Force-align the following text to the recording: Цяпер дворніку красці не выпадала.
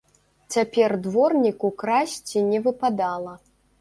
Цяпер 0.55 0.95
дворніку 1.07 1.71
красці 1.83 2.43
не 2.49 2.59
выпадала. 2.69 3.33